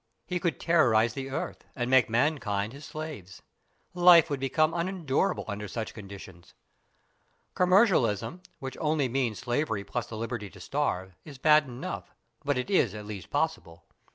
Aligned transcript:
He 0.25 0.39
could 0.39 0.59
terrorise 0.59 1.13
the 1.13 1.29
earth, 1.29 1.63
and 1.75 1.87
make 1.87 2.09
mankind 2.09 2.73
his 2.73 2.85
slaves. 2.85 3.43
Life 3.93 4.31
would 4.31 4.39
become 4.39 4.73
unendurable 4.73 5.45
under 5.47 5.67
such 5.67 5.93
conditions. 5.93 6.55
Commercialism, 7.53 8.41
which 8.57 8.75
only 8.81 9.07
means 9.07 9.37
slavery 9.37 9.83
plus 9.83 10.07
the 10.07 10.17
liberty 10.17 10.49
to 10.49 10.59
starve, 10.59 11.13
is 11.23 11.37
bad 11.37 11.65
enough, 11.67 12.15
but 12.43 12.57
it 12.57 12.71
is 12.71 12.95
at 12.95 13.05
least 13.05 13.29
possible. 13.29 13.85